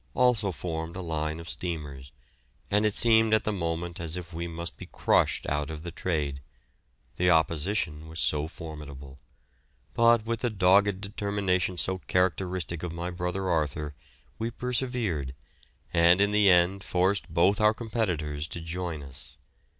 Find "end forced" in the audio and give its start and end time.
16.49-17.31